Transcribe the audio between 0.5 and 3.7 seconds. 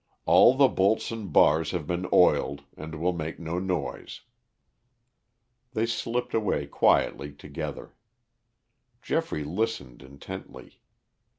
the bolts and bars have been oiled and will make no